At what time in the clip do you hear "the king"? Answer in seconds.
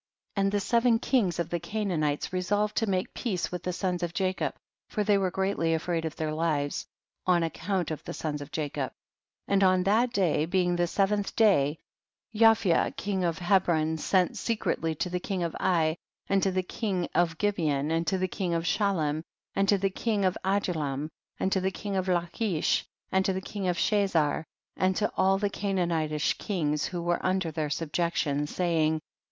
15.11-15.43, 16.49-17.07, 18.17-18.55, 19.77-20.25, 21.61-21.95, 23.33-23.67